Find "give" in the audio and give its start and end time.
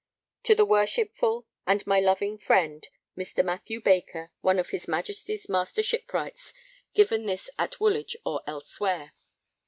6.95-7.09